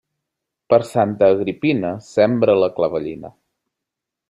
Per 0.73 0.79
Santa 0.91 1.27
Agripina 1.35 1.93
sembra 2.07 2.57
la 2.63 2.73
clavellina. 2.79 3.35